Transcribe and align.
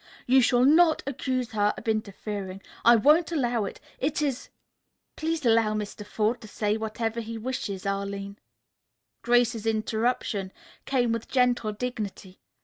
"You 0.25 0.41
shall 0.41 0.65
not 0.65 1.03
accuse 1.05 1.51
her 1.51 1.75
of 1.77 1.87
interfering. 1.87 2.63
I 2.83 2.95
won't 2.95 3.31
allow 3.31 3.65
it. 3.65 3.79
It 3.99 4.19
is" 4.19 4.49
"Please 5.15 5.45
allow 5.45 5.75
Mr. 5.75 6.03
Forde 6.03 6.41
to 6.41 6.47
say 6.47 6.75
whatever 6.75 7.21
he 7.21 7.37
wishes, 7.37 7.85
Arline." 7.85 8.39
Grace's 9.21 9.67
interruption 9.67 10.51
came 10.85 11.11
with 11.11 11.27
gentle 11.29 11.71
dignity. 11.71 12.39